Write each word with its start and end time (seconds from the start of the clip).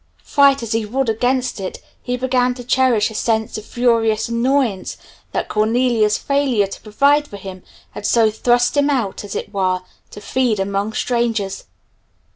Fight 0.23 0.63
as 0.63 0.71
he 0.71 0.83
would 0.83 1.09
against 1.09 1.59
it, 1.59 1.79
he 2.01 2.17
began 2.17 2.55
to 2.55 2.63
cherish 2.63 3.11
a 3.11 3.13
sense 3.13 3.55
of 3.59 3.65
furious 3.65 4.27
annoyance 4.29 4.97
that 5.31 5.47
Cornelia's 5.47 6.17
failure 6.17 6.65
to 6.65 6.81
provide 6.81 7.27
for 7.27 7.37
him 7.37 7.61
had 7.91 8.07
so 8.07 8.31
thrust 8.31 8.75
him 8.75 8.89
out, 8.89 9.23
as 9.23 9.35
it 9.35 9.53
were, 9.53 9.81
to 10.09 10.19
feed 10.19 10.59
among 10.59 10.93
strangers. 10.93 11.65